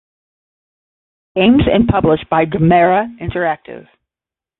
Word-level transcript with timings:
Games 1.35 1.61
and 1.71 1.87
published 1.87 2.27
by 2.27 2.45
Gamera 2.45 3.19
Interactive. 3.19 3.85